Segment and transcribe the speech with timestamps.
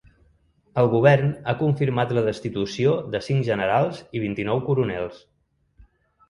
[0.83, 5.23] El govern ha confirmat la destitució de cinc generals i vint-i-nou coronels.